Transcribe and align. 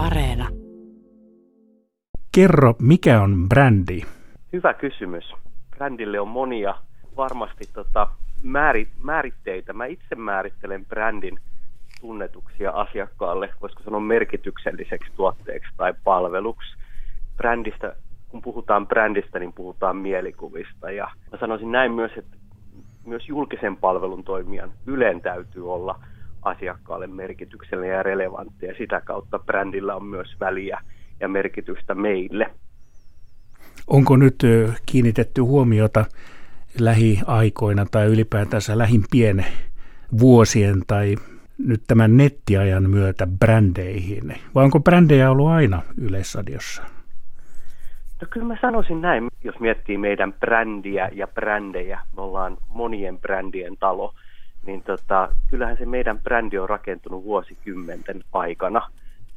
Areena. 0.00 0.48
Kerro, 2.34 2.74
mikä 2.78 3.22
on 3.22 3.48
brändi? 3.48 4.00
Hyvä 4.52 4.74
kysymys. 4.74 5.32
Brändille 5.76 6.20
on 6.20 6.28
monia 6.28 6.74
varmasti 7.16 7.64
tota, 7.74 8.08
määrit, 8.42 8.88
määritteitä. 9.02 9.72
Mä 9.72 9.86
itse 9.86 10.14
määrittelen 10.14 10.86
brändin 10.86 11.38
tunnetuksia 12.00 12.70
asiakkaalle, 12.70 13.54
voisiko 13.60 13.82
sanoa 13.82 14.00
merkitykselliseksi 14.00 15.12
tuotteeksi 15.16 15.72
tai 15.76 15.94
palveluksi. 16.04 16.76
Brändistä, 17.36 17.96
kun 18.28 18.42
puhutaan 18.42 18.86
brändistä, 18.86 19.38
niin 19.38 19.52
puhutaan 19.52 19.96
mielikuvista. 19.96 20.90
Ja 20.90 21.10
mä 21.32 21.38
sanoisin 21.38 21.72
näin 21.72 21.92
myös, 21.92 22.12
että 22.16 22.36
myös 23.06 23.28
julkisen 23.28 23.76
palvelun 23.76 24.24
toimijan 24.24 24.70
Ylen 24.86 25.20
täytyy 25.20 25.72
olla 25.72 26.00
asiakkaalle 26.42 27.06
merkityksellinen 27.06 27.96
ja 27.96 28.02
relevantti, 28.02 28.66
ja 28.66 28.74
sitä 28.78 29.00
kautta 29.00 29.38
brändillä 29.38 29.96
on 29.96 30.04
myös 30.04 30.36
väliä 30.40 30.80
ja 31.20 31.28
merkitystä 31.28 31.94
meille. 31.94 32.50
Onko 33.86 34.16
nyt 34.16 34.42
kiinnitetty 34.86 35.40
huomiota 35.40 36.04
lähiaikoina 36.80 37.86
tai 37.90 38.06
ylipäätänsä 38.06 38.78
lähimpien 38.78 39.46
vuosien 40.20 40.82
tai 40.86 41.16
nyt 41.58 41.82
tämän 41.86 42.16
nettiajan 42.16 42.90
myötä 42.90 43.26
brändeihin? 43.26 44.34
Vai 44.54 44.64
onko 44.64 44.80
brändejä 44.80 45.30
ollut 45.30 45.48
aina 45.48 45.82
Yleisradiossa? 45.98 46.82
No 48.20 48.28
kyllä 48.30 48.46
mä 48.46 48.56
sanoisin 48.60 49.00
näin, 49.00 49.28
jos 49.44 49.60
miettii 49.60 49.98
meidän 49.98 50.32
brändiä 50.32 51.10
ja 51.12 51.26
brändejä, 51.26 52.00
me 52.16 52.22
ollaan 52.22 52.56
monien 52.68 53.18
brändien 53.18 53.76
talo, 53.76 54.14
niin 54.66 54.82
tota, 54.82 55.28
kyllähän 55.50 55.76
se 55.76 55.86
meidän 55.86 56.18
brändi 56.18 56.58
on 56.58 56.68
rakentunut 56.68 57.24
vuosikymmenten 57.24 58.24
aikana. 58.32 58.88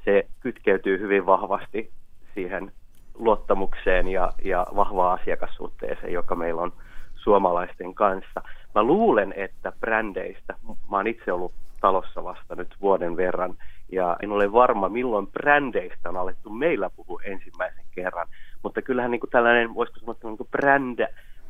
Se 0.06 0.28
kytkeytyy 0.40 1.00
hyvin 1.00 1.26
vahvasti 1.26 1.92
siihen 2.34 2.72
luottamukseen 3.14 4.08
ja, 4.08 4.34
ja 4.44 4.68
vahvaan 4.76 5.20
asiakassuhteeseen, 5.22 6.14
joka 6.14 6.36
meillä 6.36 6.62
on 6.62 6.74
suomalaisten 7.16 7.94
kanssa. 7.94 8.42
Mä 8.76 8.84
luulen, 8.84 9.34
että 9.38 9.72
brändeistä, 9.80 10.56
mä 10.92 10.98
oon 10.98 11.08
itse 11.08 11.32
ollut 11.32 11.54
talossa 11.82 12.24
vasta 12.24 12.56
nyt 12.56 12.76
vuoden 12.82 13.18
verran, 13.18 13.56
ja 13.92 14.18
en 14.22 14.32
ole 14.32 14.52
varma, 14.52 14.90
milloin 14.90 15.28
brändeistä 15.28 16.10
on 16.10 16.18
alettu 16.18 16.50
meillä 16.50 16.90
puhua 16.90 17.22
ensimmäisen 17.24 17.86
kerran. 17.92 18.28
Mutta 18.64 18.82
kyllähän 18.82 19.12
niin 19.12 19.20
kuin 19.20 19.30
tällainen, 19.30 19.76
voisiko 19.76 20.00
sanoa, 20.00 20.18
niin 20.24 20.38
kuin 20.38 20.50
brändä, 20.52 21.08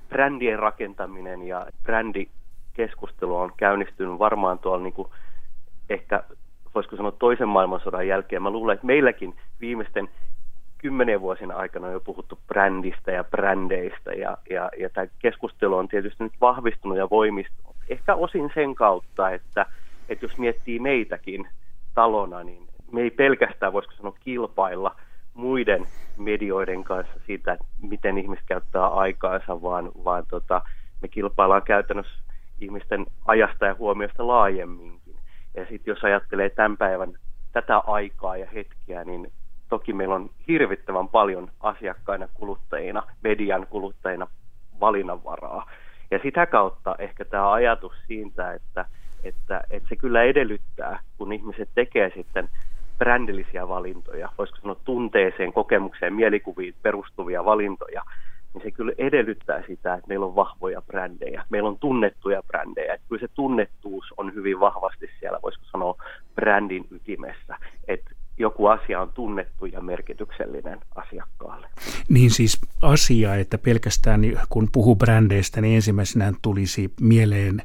brändien 0.09 0.59
rakentaminen 0.59 1.47
ja 1.47 1.65
brändikeskustelu 2.73 3.35
on 3.35 3.51
käynnistynyt 3.57 4.19
varmaan 4.19 4.59
tuolla 4.59 4.83
niin 4.83 4.93
kuin 4.93 5.07
ehkä, 5.89 6.23
voisiko 6.75 6.95
sanoa, 6.95 7.11
toisen 7.11 7.47
maailmansodan 7.47 8.07
jälkeen. 8.07 8.43
Mä 8.43 8.49
luulen, 8.49 8.73
että 8.73 8.87
meilläkin 8.87 9.35
viimeisten 9.61 10.09
kymmenen 10.77 11.21
vuosien 11.21 11.51
aikana 11.51 11.87
on 11.87 11.93
jo 11.93 11.99
puhuttu 11.99 12.39
brändistä 12.47 13.11
ja 13.11 13.23
brändeistä 13.23 14.11
ja, 14.11 14.37
ja, 14.49 14.69
ja 14.79 14.89
tämä 14.89 15.07
keskustelu 15.19 15.75
on 15.75 15.87
tietysti 15.87 16.23
nyt 16.23 16.33
vahvistunut 16.41 16.97
ja 16.97 17.09
voimistunut. 17.09 17.75
Ehkä 17.89 18.15
osin 18.15 18.51
sen 18.53 18.75
kautta, 18.75 19.29
että, 19.29 19.65
että 20.09 20.25
jos 20.25 20.37
miettii 20.37 20.79
meitäkin 20.79 21.47
talona, 21.95 22.43
niin 22.43 22.67
me 22.91 23.01
ei 23.01 23.11
pelkästään, 23.11 23.73
voisiko 23.73 23.93
sanoa, 23.93 24.15
kilpailla 24.19 24.95
muiden 25.33 25.87
medioiden 26.17 26.83
kanssa 26.83 27.13
siitä, 27.25 27.57
miten 27.81 28.17
ihmiset 28.17 28.45
käyttää 28.47 28.87
aikaansa, 28.87 29.61
vaan, 29.61 29.91
vaan 30.03 30.23
tota, 30.29 30.61
me 31.01 31.07
kilpaillaan 31.07 31.63
käytännössä 31.63 32.22
ihmisten 32.59 33.05
ajasta 33.25 33.65
ja 33.65 33.75
huomiosta 33.75 34.27
laajemminkin. 34.27 35.15
Ja 35.55 35.65
sitten 35.69 35.91
jos 35.91 36.03
ajattelee 36.03 36.49
tämän 36.49 36.77
päivän 36.77 37.13
tätä 37.51 37.77
aikaa 37.77 38.37
ja 38.37 38.47
hetkeä, 38.53 39.03
niin 39.03 39.31
Toki 39.73 39.93
meillä 39.93 40.15
on 40.15 40.29
hirvittävän 40.47 41.07
paljon 41.07 41.51
asiakkaina, 41.59 42.27
kuluttajina, 42.33 43.03
median 43.23 43.67
kuluttajina 43.67 44.27
valinnanvaraa. 44.79 45.71
Ja 46.11 46.19
sitä 46.23 46.45
kautta 46.45 46.95
ehkä 46.99 47.25
tämä 47.25 47.51
ajatus 47.51 47.93
siitä, 48.07 48.53
että, 48.53 48.85
että, 49.23 49.61
että 49.69 49.89
se 49.89 49.95
kyllä 49.95 50.23
edellyttää, 50.23 50.99
kun 51.17 51.33
ihmiset 51.33 51.69
tekee 51.75 52.11
sitten 52.15 52.49
brändillisiä 52.97 53.67
valintoja, 53.67 54.29
voisiko 54.37 54.59
sanoa 54.61 54.75
tunteeseen, 54.85 55.53
kokemukseen, 55.53 56.13
mielikuviin 56.13 56.75
perustuvia 56.81 57.45
valintoja, 57.45 58.02
niin 58.53 58.63
se 58.63 58.71
kyllä 58.71 58.93
edellyttää 58.97 59.63
sitä, 59.67 59.93
että 59.93 60.07
meillä 60.07 60.25
on 60.25 60.35
vahvoja 60.35 60.81
brändejä, 60.81 61.45
meillä 61.49 61.69
on 61.69 61.79
tunnettuja 61.79 62.43
brändejä. 62.43 62.93
Että 62.93 63.07
kyllä 63.09 63.19
se 63.19 63.33
tunnettuus 63.33 64.05
on 64.17 64.33
hyvin 64.33 64.59
vahvasti 64.59 65.09
siellä, 65.19 65.39
voisiko 65.43 65.65
sanoa, 65.71 65.95
brändin 66.35 66.87
ytimessä. 66.91 67.57
Että 67.87 68.11
joku 68.37 68.67
asia 68.67 69.01
on 69.01 69.11
tunnettu 69.13 69.65
ja 69.65 69.81
merkityksellinen 69.81 70.79
asiakkaalle. 70.95 71.67
Niin 72.09 72.31
siis 72.31 72.61
asia, 72.81 73.35
että 73.35 73.57
pelkästään 73.57 74.21
kun 74.49 74.69
puhuu 74.71 74.95
brändeistä, 74.95 75.61
niin 75.61 75.75
ensimmäisenä 75.75 76.33
tulisi 76.41 76.93
mieleen 77.01 77.61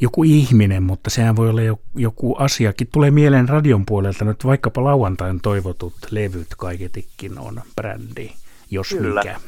joku 0.00 0.24
ihminen, 0.24 0.82
mutta 0.82 1.10
sehän 1.10 1.36
voi 1.36 1.50
olla 1.50 1.60
joku 1.94 2.34
asiakin. 2.34 2.88
Tulee 2.92 3.10
mieleen 3.10 3.48
radion 3.48 3.86
puolelta 3.86 4.24
nyt 4.24 4.46
vaikkapa 4.46 4.84
lauantain 4.84 5.40
toivotut 5.40 5.94
levyt 6.10 6.48
kaiketikin 6.58 7.38
on 7.38 7.60
brändi, 7.76 8.30
jos 8.70 8.88
Kyllä. 8.88 9.20
mikä. 9.20 9.40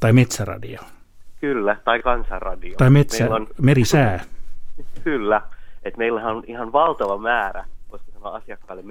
Tai 0.00 0.12
Metsäradio. 0.12 0.80
Kyllä, 1.40 1.76
tai 1.84 2.02
Kansanradio. 2.02 2.74
Tai 2.76 2.90
metsä, 2.90 3.34
on, 3.34 3.46
merisää. 3.62 4.20
Kyllä, 5.04 5.42
että 5.82 5.98
meillähän 5.98 6.36
on 6.36 6.44
ihan 6.46 6.72
valtava 6.72 7.18
määrä 7.18 7.64
asiakkaille 8.22 8.84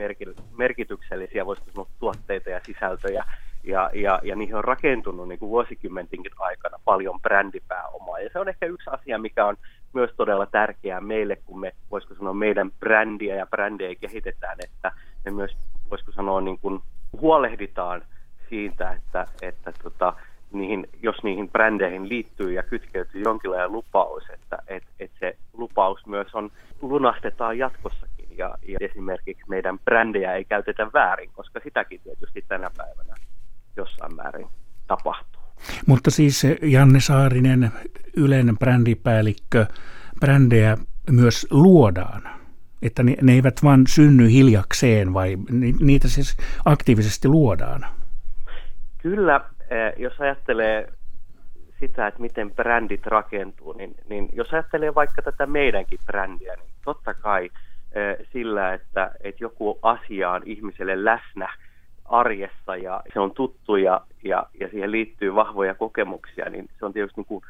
merkityksellisiä, 0.58 1.46
voisiko 1.46 1.72
sanoa, 1.72 1.88
tuotteita 2.00 2.50
ja 2.50 2.60
sisältöjä, 2.64 3.26
ja, 3.64 3.90
ja, 3.94 4.20
ja 4.24 4.36
niihin 4.36 4.56
on 4.56 4.64
rakentunut 4.64 5.28
niin 5.28 5.40
kuin 5.40 5.50
vuosikymmentinkin 5.50 6.32
aikana 6.40 6.80
paljon 6.86 7.22
brändipääomaa. 7.22 8.20
Ja 8.20 8.30
se 8.34 8.40
on 8.40 8.50
ehkä 8.50 8.66
yksi 8.66 8.90
asia, 8.90 9.18
mikä 9.18 9.46
on 9.46 9.58
myös 9.94 10.12
todella 10.18 10.46
tärkeää 10.46 11.02
meille, 11.02 11.36
kun 11.36 11.60
me, 11.60 11.72
voisiko 11.92 12.16
sanoa, 12.16 12.34
meidän 12.34 12.72
brändiä 12.72 13.36
ja 13.36 13.46
brändejä 13.46 13.96
kehitetään, 13.96 14.58
että 14.64 14.92
me 15.26 15.32
myös, 15.32 15.58
voisiko 15.90 16.12
sanoa, 16.12 16.42
niin 16.42 16.60
kuin 16.60 16.82
huolehditaan 17.22 18.02
siitä, 18.50 18.92
että, 18.92 19.28
että 19.42 19.72
tota, 19.84 20.14
niihin, 20.54 20.88
jos 21.04 21.24
niihin 21.24 21.50
brändeihin 21.50 22.10
liittyy 22.10 22.54
ja 22.54 22.64
kytkeytyy 22.64 23.22
jonkinlainen 23.22 23.72
lupaus, 23.72 24.24
että 24.34 24.58
et, 24.68 24.84
et 25.00 25.12
se 25.20 25.38
lupaus 25.54 26.06
myös 26.06 26.36
on 26.36 26.52
lunastetaan 26.82 27.58
jatkossa 27.58 28.08
ja, 28.38 28.56
ja 28.68 28.78
esimerkiksi 28.82 29.44
meidän 29.48 29.80
brändejä 29.80 30.34
ei 30.34 30.46
käytetä 30.46 30.88
väärin, 30.94 31.30
koska 31.34 31.60
sitäkin 31.64 32.02
tietysti 32.04 32.46
tänä 32.48 32.72
päivänä 32.78 33.16
jossain 33.76 34.16
määrin 34.16 34.48
tapahtuu. 34.88 35.42
Mutta 35.86 36.12
siis 36.12 36.44
Janne 36.62 37.00
Saarinen, 37.00 37.72
Ylen 38.18 38.58
brändipäällikkö, 38.60 39.66
brändejä 40.20 40.78
myös 41.12 41.48
luodaan, 41.52 42.22
että 42.82 43.04
ne, 43.04 43.16
ne 43.22 43.34
eivät 43.34 43.64
vain 43.64 43.88
synny 43.88 44.32
hiljakseen 44.32 45.14
vai 45.14 45.38
niitä 45.80 46.08
siis 46.08 46.38
aktiivisesti 46.66 47.28
luodaan? 47.28 47.86
Kyllä, 48.98 49.42
jos 49.98 50.22
ajattelee 50.22 50.94
sitä, 51.80 52.08
että 52.08 52.22
miten 52.22 52.52
brändit 52.52 53.06
rakentuu, 53.06 53.74
niin, 53.74 53.96
niin 54.10 54.30
jos 54.34 54.54
ajattelee 54.54 54.96
vaikka 54.96 55.22
tätä 55.22 55.46
meidänkin 55.46 56.00
brändiä, 56.06 56.56
niin 56.56 56.70
totta 56.86 57.14
kai– 57.14 57.50
sillä, 58.34 58.74
että, 58.74 59.12
että 59.24 59.44
joku 59.44 59.80
asia 59.82 60.32
on 60.32 60.42
ihmiselle 60.46 61.06
läsnä 61.06 61.54
arjessa 62.06 62.76
ja 62.76 63.02
se 63.14 63.20
on 63.20 63.32
tuttu 63.32 63.76
ja, 63.76 64.02
ja, 64.24 64.46
ja 64.60 64.70
siihen 64.70 64.92
liittyy 64.92 65.36
vahvoja 65.36 65.74
kokemuksia, 65.74 66.50
niin 66.50 66.70
se 66.80 66.86
on 66.86 66.94
tietysti 66.94 67.22
niin 67.22 67.26
kuin 67.26 67.44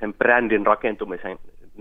sen 0.00 0.14
brändin 0.14 0.66
rakentumisen 0.66 1.38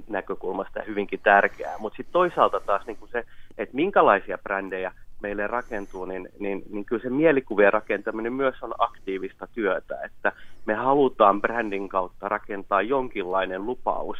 näkökulmasta 0.09 0.79
hyvinkin 0.87 1.19
tärkeää. 1.23 1.77
Mutta 1.77 1.97
sitten 1.97 2.13
toisaalta 2.13 2.59
taas 2.59 2.85
niin 2.87 2.97
kuin 2.97 3.11
se, 3.11 3.23
että 3.57 3.75
minkälaisia 3.75 4.37
brändejä 4.37 4.91
meille 5.21 5.47
rakentuu, 5.47 6.05
niin, 6.05 6.29
niin, 6.39 6.63
niin 6.69 6.85
kyllä 6.85 7.03
se 7.03 7.09
mielikuvien 7.09 7.73
rakentaminen 7.73 8.33
myös 8.33 8.55
on 8.61 8.73
aktiivista 8.77 9.47
työtä, 9.53 9.99
että 10.05 10.31
me 10.65 10.73
halutaan 10.73 11.41
brändin 11.41 11.89
kautta 11.89 12.29
rakentaa 12.29 12.81
jonkinlainen 12.81 13.65
lupaus 13.65 14.17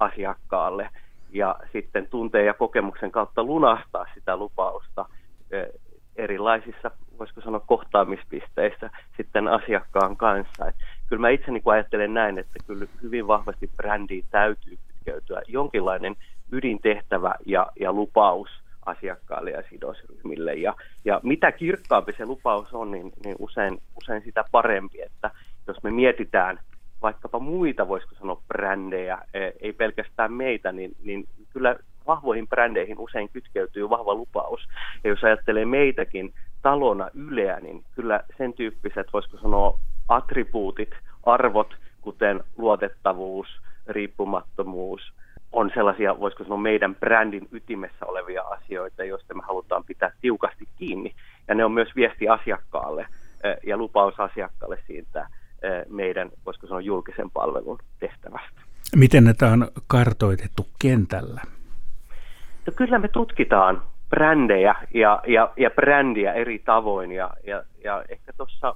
asiakkaalle– 0.00 0.88
ja 1.32 1.56
sitten 1.72 2.06
tunteen 2.10 2.46
ja 2.46 2.54
kokemuksen 2.54 3.10
kautta 3.10 3.44
lunastaa 3.44 4.06
sitä 4.14 4.36
lupausta 4.36 5.06
erilaisissa, 6.16 6.90
voisiko 7.18 7.40
sanoa, 7.40 7.60
kohtaamispisteissä 7.60 8.90
sitten 9.16 9.48
asiakkaan 9.48 10.16
kanssa. 10.16 10.66
Et 10.68 10.74
kyllä 11.08 11.20
mä 11.20 11.28
itse 11.28 11.50
niin 11.50 11.62
ajattelen 11.64 12.14
näin, 12.14 12.38
että 12.38 12.58
kyllä 12.66 12.86
hyvin 13.02 13.26
vahvasti 13.26 13.70
brändiin 13.76 14.24
täytyy 14.30 14.78
kytkeytyä 14.86 15.42
jonkinlainen 15.48 16.16
ydintehtävä 16.52 17.34
ja, 17.46 17.66
ja 17.80 17.92
lupaus 17.92 18.48
asiakkaalle 18.88 19.50
ja 19.50 19.62
sidosryhmille. 19.70 20.54
Ja, 20.54 20.74
ja 21.04 21.20
mitä 21.22 21.52
kirkkaampi 21.52 22.12
se 22.18 22.26
lupaus 22.26 22.74
on, 22.74 22.90
niin, 22.90 23.12
niin 23.24 23.36
usein, 23.38 23.78
usein 24.02 24.22
sitä 24.22 24.44
parempi, 24.52 25.02
että 25.02 25.30
jos 25.66 25.82
me 25.82 25.90
mietitään 25.90 26.60
vaikkapa 27.02 27.38
muita, 27.38 27.88
voisiko 27.88 28.14
sanoa, 28.14 28.42
brändejä, 28.48 29.18
e, 29.34 29.50
ei 29.60 29.72
pelkästään 29.72 30.32
meitä, 30.32 30.72
niin, 30.72 30.90
niin 31.04 31.28
kyllä 31.52 31.76
vahvoihin 32.06 32.48
brändeihin 32.48 32.98
usein 32.98 33.28
kytkeytyy 33.28 33.90
vahva 33.90 34.14
lupaus. 34.14 34.68
Ja 35.04 35.10
jos 35.10 35.24
ajattelee 35.24 35.64
meitäkin 35.64 36.34
talona 36.62 37.10
Yleä, 37.14 37.60
niin 37.60 37.84
kyllä 37.94 38.20
sen 38.38 38.52
tyyppiset, 38.52 39.06
voisiko 39.12 39.36
sanoa, 39.36 39.78
attribuutit, 40.08 40.90
arvot, 41.22 41.74
kuten 42.00 42.40
luotettavuus, 42.56 43.48
riippumattomuus, 43.86 45.12
on 45.52 45.70
sellaisia, 45.74 46.20
voisiko 46.20 46.44
sanoa, 46.44 46.58
meidän 46.58 46.94
brändin 46.94 47.48
ytimessä 47.52 48.06
olevia 48.06 48.42
asioita, 48.42 49.04
joista 49.04 49.34
me 49.34 49.42
halutaan 49.42 49.84
pitää 49.84 50.10
tiukasti 50.20 50.68
kiinni. 50.76 51.14
Ja 51.48 51.54
ne 51.54 51.64
on 51.64 51.72
myös 51.72 51.88
viesti 51.96 52.28
asiakkaalle 52.28 53.06
ja 53.66 53.76
lupaus 53.76 54.20
asiakkaalle 54.20 54.78
siitä 54.86 55.28
meidän, 55.88 56.30
voisiko 56.46 56.66
sanoa, 56.66 56.80
julkisen 56.80 57.30
palvelun 57.30 57.78
tehtävästä. 58.00 58.60
Miten 58.96 59.24
näitä 59.24 59.46
on 59.46 59.68
kartoitettu 59.86 60.66
kentällä? 60.78 61.40
No 62.66 62.72
kyllä 62.76 62.98
me 62.98 63.08
tutkitaan 63.08 63.82
brändejä 64.10 64.74
ja, 64.94 65.22
ja, 65.26 65.52
ja 65.56 65.70
brändiä 65.70 66.32
eri 66.32 66.58
tavoin. 66.58 67.12
Ja, 67.12 67.30
ja, 67.46 67.62
ja 67.84 68.04
ehkä 68.08 68.32
tuossa 68.32 68.74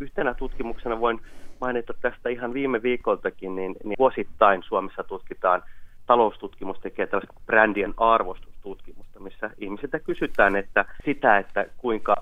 yhtenä 0.00 0.34
tutkimuksena 0.34 1.00
voin 1.00 1.20
mainita 1.60 1.94
tästä 2.00 2.28
ihan 2.28 2.54
viime 2.54 2.82
viikoltakin, 2.82 3.56
niin, 3.56 3.76
niin 3.84 3.96
vuosittain 3.98 4.62
Suomessa 4.62 5.04
tutkitaan 5.04 5.62
taloustutkimus 6.06 6.78
tekee 6.80 7.06
tällaista 7.06 7.40
brändien 7.46 7.94
arvostustutkimusta, 7.96 9.20
missä 9.20 9.50
ihmisiltä 9.58 9.98
kysytään 9.98 10.56
että 10.56 10.84
sitä, 11.04 11.38
että 11.38 11.66
kuinka, 11.76 12.16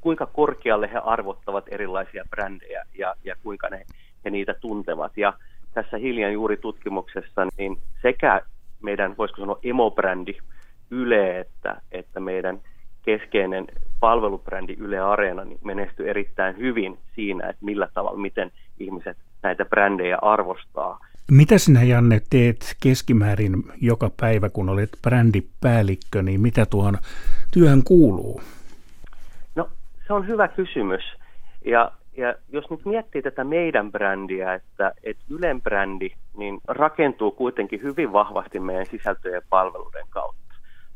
kuinka 0.00 0.26
korkealle 0.26 0.90
he 0.92 0.98
arvottavat 0.98 1.64
erilaisia 1.70 2.24
brändejä 2.30 2.86
ja, 2.98 3.14
ja 3.24 3.36
kuinka 3.42 3.68
ne, 3.68 3.84
he 4.24 4.30
niitä 4.30 4.54
tuntevat. 4.54 5.16
Ja 5.16 5.32
tässä 5.74 5.98
hiljan 5.98 6.32
juuri 6.32 6.56
tutkimuksessa 6.56 7.46
niin 7.58 7.78
sekä 8.02 8.40
meidän, 8.82 9.14
voisiko 9.18 9.40
sanoa, 9.40 9.58
emobrändi 9.62 10.36
Yle, 10.90 11.40
että, 11.40 11.80
että 11.92 12.20
meidän 12.20 12.60
keskeinen 13.02 13.66
palvelubrändi 14.00 14.76
Yle 14.78 14.98
Areena 14.98 15.44
niin 15.44 15.58
menestyi 15.64 16.08
erittäin 16.08 16.56
hyvin 16.56 16.98
siinä, 17.14 17.48
että 17.48 17.64
millä 17.64 17.88
tavalla, 17.94 18.18
miten 18.18 18.50
ihmiset 18.78 19.16
näitä 19.42 19.64
brändejä 19.64 20.18
arvostaa. 20.22 20.98
Mitä 21.30 21.58
sinä 21.58 21.82
Janne 21.82 22.20
teet 22.30 22.76
keskimäärin 22.82 23.64
joka 23.80 24.10
päivä, 24.20 24.48
kun 24.48 24.68
olet 24.68 24.90
brändipäällikkö, 25.02 26.22
niin 26.22 26.40
mitä 26.40 26.66
tuohon 26.66 26.98
työhön 27.52 27.84
kuuluu? 27.84 28.40
No 29.54 29.68
se 30.06 30.12
on 30.12 30.26
hyvä 30.26 30.48
kysymys. 30.48 31.02
Ja, 31.64 31.92
ja 32.16 32.34
jos 32.52 32.70
nyt 32.70 32.84
miettii 32.84 33.22
tätä 33.22 33.44
meidän 33.44 33.92
brändiä, 33.92 34.54
että, 34.54 34.92
että 35.02 35.24
Ylen 35.30 35.62
brändi 35.62 36.10
niin 36.36 36.60
rakentuu 36.68 37.30
kuitenkin 37.30 37.82
hyvin 37.82 38.12
vahvasti 38.12 38.60
meidän 38.60 38.86
sisältöjen 38.86 39.34
ja 39.34 39.42
palveluiden 39.50 40.06
kautta 40.10 40.44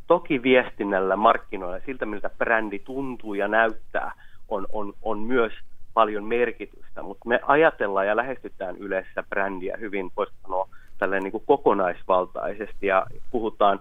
Toki 0.07 0.43
viestinnällä, 0.43 1.17
markkinoilla, 1.17 1.81
siltä 1.87 2.07
miltä 2.07 2.31
brändi 2.39 2.79
tuntuu 2.79 3.35
ja 3.35 3.49
näyttää, 3.49 4.13
on, 4.49 4.67
on, 4.73 4.93
on 5.03 5.19
myös 5.19 5.53
paljon 5.95 6.25
merkitystä, 6.25 7.03
mutta 7.03 7.29
me 7.29 7.41
ajatellaan 7.43 8.07
ja 8.07 8.17
lähestytään 8.17 8.77
yleensä 8.77 9.23
brändiä 9.29 9.77
hyvin, 9.81 10.11
voisi 10.17 10.33
sanoa, 10.43 10.69
tällainen 10.99 11.23
niin 11.25 11.33
kuin 11.33 11.47
kokonaisvaltaisesti 11.47 12.87
ja 12.87 13.07
puhutaan, 13.31 13.81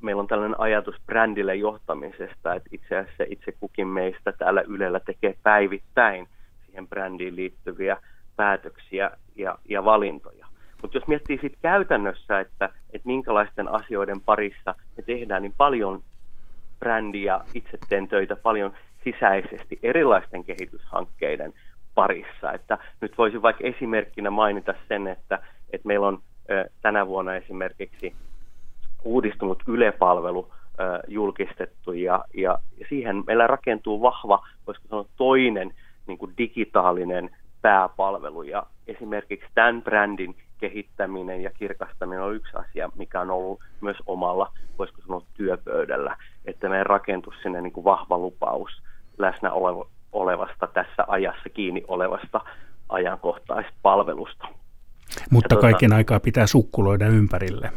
meillä 0.00 0.20
on 0.20 0.26
tällainen 0.26 0.60
ajatus 0.60 0.94
brändille 1.06 1.54
johtamisesta, 1.54 2.54
että 2.54 2.68
itse 2.72 2.96
asiassa 2.96 3.24
itse 3.28 3.52
kukin 3.60 3.88
meistä 3.88 4.32
täällä 4.32 4.64
Ylellä 4.68 5.00
tekee 5.00 5.34
päivittäin 5.42 6.28
siihen 6.66 6.88
brändiin 6.88 7.36
liittyviä 7.36 7.96
päätöksiä 8.36 9.10
ja, 9.36 9.58
ja 9.68 9.84
valintoja. 9.84 10.46
Mutta 10.82 10.96
jos 10.96 11.06
miettii 11.06 11.38
sitten 11.42 11.60
käytännössä, 11.62 12.40
että, 12.40 12.68
että 12.92 13.06
minkälaisten 13.06 13.68
asioiden 13.68 14.20
parissa 14.20 14.74
me 14.96 15.02
tehdään, 15.02 15.42
niin 15.42 15.54
paljon 15.56 16.02
brändiä, 16.78 17.40
itse 17.54 17.78
teen 17.88 18.08
töitä 18.08 18.36
paljon 18.36 18.72
sisäisesti 19.04 19.78
erilaisten 19.82 20.44
kehityshankkeiden 20.44 21.52
parissa. 21.94 22.52
Että 22.52 22.78
nyt 23.00 23.18
voisin 23.18 23.42
vaikka 23.42 23.64
esimerkkinä 23.64 24.30
mainita 24.30 24.74
sen, 24.88 25.06
että, 25.06 25.38
että 25.72 25.86
meillä 25.86 26.06
on 26.06 26.18
tänä 26.82 27.06
vuonna 27.06 27.34
esimerkiksi 27.34 28.14
uudistunut 29.04 29.62
Yle-palvelu 29.68 30.52
julkistettu 31.08 31.92
ja, 31.92 32.24
ja, 32.34 32.58
siihen 32.88 33.24
meillä 33.26 33.46
rakentuu 33.46 34.02
vahva, 34.02 34.46
voisiko 34.66 34.88
sanoa 34.88 35.04
toinen 35.16 35.74
niin 36.06 36.18
kuin 36.18 36.34
digitaalinen 36.38 37.30
pääpalvelu. 37.62 38.42
Ja 38.42 38.62
esimerkiksi 38.86 39.48
tämän 39.54 39.82
brändin 39.82 40.34
kehittäminen 40.58 41.42
ja 41.42 41.50
kirkastaminen 41.50 42.22
on 42.22 42.34
yksi 42.34 42.52
asia, 42.54 42.90
mikä 42.96 43.20
on 43.20 43.30
ollut 43.30 43.60
myös 43.80 43.96
omalla, 44.06 44.52
voisiko 44.78 45.00
sanoa, 45.02 45.22
työpöydällä, 45.34 46.16
että 46.44 46.68
meidän 46.68 46.86
rakentus 46.86 47.34
sinne 47.42 47.60
niin 47.60 47.72
kuin 47.72 47.84
vahva 47.84 48.18
lupaus 48.18 48.82
läsnä 49.18 49.50
olevasta 50.12 50.66
tässä 50.66 51.04
ajassa 51.08 51.48
kiinni 51.48 51.84
olevasta 51.88 52.40
ajankohtaispalvelusta. 52.88 54.48
Mutta 55.30 55.48
tuota, 55.48 55.60
kaiken 55.60 55.92
aikaa 55.92 56.20
pitää 56.20 56.46
sukkuloida 56.46 57.06
ympärille. 57.06 57.70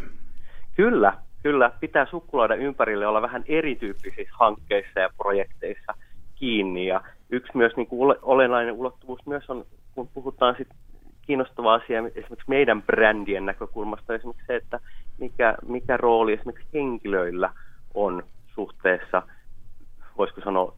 Kyllä, 0.76 1.14
kyllä. 1.44 1.72
Pitää 1.80 2.06
sukkuloida 2.06 2.56
ympärille, 2.56 3.08
olla 3.08 3.22
vähän 3.22 3.44
erityyppisissä 3.48 4.34
hankkeissa 4.40 5.00
ja 5.00 5.10
projekteissa 5.18 5.94
kiinni. 6.36 6.88
Ja 6.88 7.02
yksi 7.30 7.52
myös 7.58 7.76
niin 7.76 7.88
kuin 7.88 8.18
olennainen 8.22 8.74
ulottuvuus 8.74 9.26
myös 9.26 9.50
on, 9.50 9.66
kun 9.96 10.08
puhutaan 10.14 10.56
sit 10.58 10.68
kiinnostava 11.22 11.74
asia 11.74 12.00
esimerkiksi 12.00 12.50
meidän 12.50 12.82
brändien 12.82 13.46
näkökulmasta 13.46 14.16
esimerkiksi 14.16 14.48
se, 14.48 14.56
että 14.56 14.80
mikä, 15.18 15.56
mikä 15.68 15.98
rooli 15.98 16.34
esimerkiksi 16.34 16.68
henkilöillä 16.74 17.54
on 17.94 18.24
suhteessa, 18.56 19.24
voisiko 20.18 20.42
sanoa, 20.42 20.76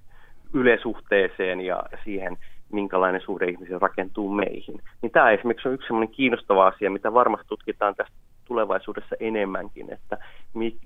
ylesuhteeseen 0.54 1.62
ja 1.62 1.84
siihen, 2.04 2.38
minkälainen 2.72 3.22
suhde 3.22 3.46
ihmisiä 3.46 3.80
rakentuu 3.80 4.30
meihin. 4.30 4.82
Niin 5.02 5.12
tämä 5.12 5.32
esimerkiksi 5.32 5.68
on 5.68 5.74
yksi 5.74 5.88
sellainen 5.88 6.16
kiinnostava 6.16 6.68
asia, 6.68 6.92
mitä 6.92 7.14
varmasti 7.14 7.48
tutkitaan 7.48 7.96
tästä 7.96 8.14
tulevaisuudessa 8.46 9.16
enemmänkin, 9.20 9.94
että 9.94 10.18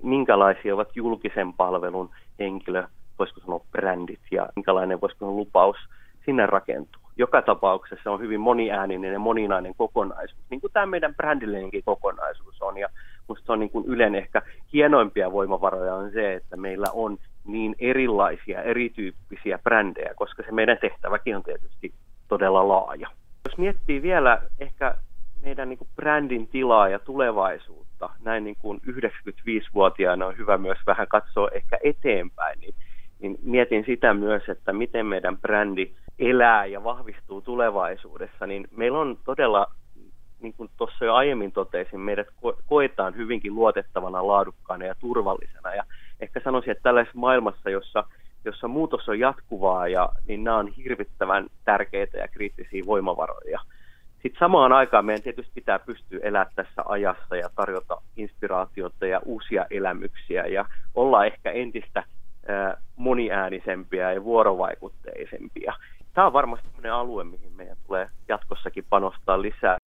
minkälaisia 0.02 0.74
ovat 0.74 0.96
julkisen 0.96 1.52
palvelun 1.52 2.10
henkilö, 2.38 2.84
voisiko 3.18 3.40
sanoa 3.40 3.60
brändit 3.72 4.20
ja 4.30 4.48
minkälainen 4.56 5.00
voisiko 5.00 5.18
sanoa 5.18 5.36
lupaus 5.36 5.76
sinne 6.24 6.46
rakentuu 6.46 7.08
joka 7.18 7.42
tapauksessa 7.42 8.10
on 8.10 8.20
hyvin 8.20 8.40
moniääninen 8.40 9.12
ja 9.12 9.18
moninainen 9.18 9.74
kokonaisuus, 9.76 10.42
niin 10.50 10.60
kuin 10.60 10.72
tämä 10.72 10.86
meidän 10.86 11.14
brändillinenkin 11.14 11.82
kokonaisuus 11.84 12.62
on. 12.62 12.78
Ja 12.78 12.88
minusta 13.28 13.46
se 13.46 13.52
on 13.52 13.58
niin 13.58 13.70
kuin 13.70 13.84
Ylen 13.86 14.14
ehkä 14.14 14.42
hienoimpia 14.72 15.32
voimavaroja 15.32 15.94
on 15.94 16.10
se, 16.10 16.34
että 16.34 16.56
meillä 16.56 16.86
on 16.92 17.18
niin 17.48 17.76
erilaisia, 17.78 18.62
erityyppisiä 18.62 19.58
brändejä, 19.58 20.14
koska 20.14 20.42
se 20.42 20.52
meidän 20.52 20.78
tehtäväkin 20.80 21.36
on 21.36 21.42
tietysti 21.42 21.92
todella 22.28 22.68
laaja. 22.68 23.10
Jos 23.48 23.58
miettii 23.58 24.02
vielä 24.02 24.42
ehkä 24.58 24.94
meidän 25.42 25.68
niin 25.68 25.78
kuin 25.78 25.88
brändin 25.96 26.46
tilaa 26.46 26.88
ja 26.88 26.98
tulevaisuutta, 26.98 28.10
näin 28.24 28.44
niin 28.44 28.56
kuin 28.58 28.80
95-vuotiaana 28.86 30.26
on 30.26 30.38
hyvä 30.38 30.58
myös 30.58 30.78
vähän 30.86 31.08
katsoa 31.08 31.48
ehkä 31.52 31.78
eteenpäin, 31.84 32.60
niin, 32.60 32.74
niin 33.20 33.38
mietin 33.42 33.84
sitä 33.86 34.14
myös, 34.14 34.42
että 34.48 34.72
miten 34.72 35.06
meidän 35.06 35.38
brändi 35.38 35.90
elää 36.18 36.66
ja 36.66 36.84
vahvistuu 36.84 37.40
tulevaisuudessa, 37.40 38.46
niin 38.46 38.68
meillä 38.76 38.98
on 38.98 39.18
todella, 39.24 39.66
niin 40.40 40.54
kuin 40.54 40.70
tuossa 40.76 41.04
jo 41.04 41.14
aiemmin 41.14 41.52
totesin, 41.52 42.00
meidät 42.00 42.26
koetaan 42.66 43.16
hyvinkin 43.16 43.54
luotettavana, 43.54 44.26
laadukkaana 44.26 44.84
ja 44.84 44.94
turvallisena. 44.94 45.74
Ja 45.74 45.84
ehkä 46.20 46.40
sanoisin, 46.44 46.70
että 46.70 46.82
tällaisessa 46.82 47.18
maailmassa, 47.18 47.70
jossa, 47.70 48.04
jossa 48.44 48.68
muutos 48.68 49.08
on 49.08 49.18
jatkuvaa, 49.18 49.88
ja, 49.88 50.08
niin 50.26 50.44
nämä 50.44 50.56
on 50.56 50.68
hirvittävän 50.68 51.46
tärkeitä 51.64 52.18
ja 52.18 52.28
kriittisiä 52.28 52.86
voimavaroja. 52.86 53.60
Sitten 54.22 54.38
samaan 54.38 54.72
aikaan 54.72 55.04
meidän 55.04 55.22
tietysti 55.22 55.52
pitää 55.54 55.78
pystyä 55.78 56.20
elämään 56.22 56.52
tässä 56.54 56.82
ajassa 56.84 57.36
ja 57.36 57.50
tarjota 57.56 58.00
inspiraatiota 58.16 59.06
ja 59.06 59.20
uusia 59.24 59.66
elämyksiä 59.70 60.46
ja 60.46 60.64
olla 60.94 61.24
ehkä 61.24 61.50
entistä 61.50 62.02
moniäänisempiä 62.96 64.12
ja 64.12 64.24
vuorovaikutteisempia 64.24 65.74
tämä 66.18 66.26
on 66.26 66.32
varmasti 66.32 66.66
sellainen 66.68 66.92
alue, 66.92 67.24
mihin 67.24 67.52
meidän 67.52 67.76
tulee 67.86 68.08
jatkossakin 68.28 68.84
panostaa 68.90 69.42
lisää. 69.42 69.78